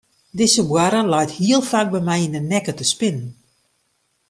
[0.39, 3.29] Dizze boarre leit hiel faak by my yn de nekke te spinnen.